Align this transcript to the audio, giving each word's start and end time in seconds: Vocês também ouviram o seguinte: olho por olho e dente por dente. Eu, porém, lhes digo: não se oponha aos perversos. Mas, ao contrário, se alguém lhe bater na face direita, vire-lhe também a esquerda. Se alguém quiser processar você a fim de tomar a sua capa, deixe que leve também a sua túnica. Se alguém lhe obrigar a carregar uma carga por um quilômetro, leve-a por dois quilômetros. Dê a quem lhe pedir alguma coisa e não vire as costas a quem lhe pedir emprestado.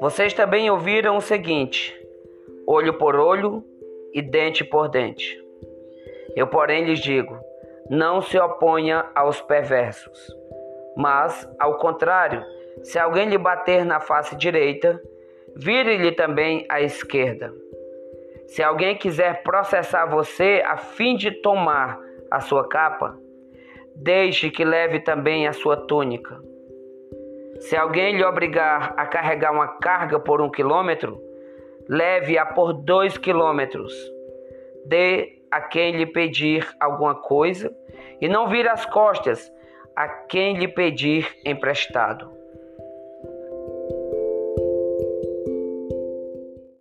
Vocês 0.00 0.32
também 0.32 0.70
ouviram 0.70 1.16
o 1.16 1.20
seguinte: 1.20 1.94
olho 2.66 2.94
por 2.94 3.16
olho 3.16 3.64
e 4.12 4.22
dente 4.22 4.64
por 4.64 4.88
dente. 4.88 5.38
Eu, 6.36 6.46
porém, 6.46 6.84
lhes 6.84 7.00
digo: 7.00 7.38
não 7.90 8.20
se 8.20 8.38
oponha 8.38 9.06
aos 9.14 9.40
perversos. 9.40 10.36
Mas, 10.96 11.48
ao 11.58 11.78
contrário, 11.78 12.44
se 12.82 12.98
alguém 12.98 13.28
lhe 13.28 13.38
bater 13.38 13.84
na 13.84 14.00
face 14.00 14.36
direita, 14.36 15.00
vire-lhe 15.56 16.12
também 16.12 16.66
a 16.68 16.80
esquerda. 16.80 17.52
Se 18.46 18.62
alguém 18.62 18.96
quiser 18.96 19.42
processar 19.42 20.06
você 20.06 20.62
a 20.64 20.76
fim 20.76 21.16
de 21.16 21.30
tomar 21.42 22.00
a 22.30 22.40
sua 22.40 22.68
capa, 22.68 23.18
deixe 23.98 24.50
que 24.50 24.64
leve 24.64 25.00
também 25.00 25.48
a 25.48 25.52
sua 25.52 25.76
túnica. 25.76 26.40
Se 27.60 27.76
alguém 27.76 28.16
lhe 28.16 28.24
obrigar 28.24 28.94
a 28.96 29.04
carregar 29.06 29.52
uma 29.52 29.66
carga 29.66 30.20
por 30.20 30.40
um 30.40 30.48
quilômetro, 30.48 31.20
leve-a 31.88 32.46
por 32.46 32.72
dois 32.72 33.18
quilômetros. 33.18 33.92
Dê 34.86 35.40
a 35.50 35.60
quem 35.60 35.96
lhe 35.96 36.06
pedir 36.06 36.68
alguma 36.78 37.16
coisa 37.16 37.74
e 38.20 38.28
não 38.28 38.48
vire 38.48 38.68
as 38.68 38.86
costas 38.86 39.52
a 39.96 40.06
quem 40.08 40.56
lhe 40.56 40.68
pedir 40.68 41.26
emprestado. 41.44 42.37